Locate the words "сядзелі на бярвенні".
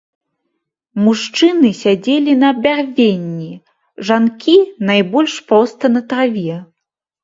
1.81-3.53